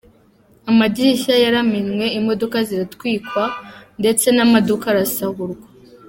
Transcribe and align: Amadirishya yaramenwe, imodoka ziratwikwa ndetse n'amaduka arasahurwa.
Amadirishya 0.69 1.35
yaramenwe, 1.43 2.05
imodoka 2.19 2.57
ziratwikwa 2.67 3.43
ndetse 3.99 4.25
n'amaduka 4.31 4.85
arasahurwa. 4.89 5.65